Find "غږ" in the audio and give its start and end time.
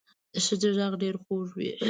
0.77-0.93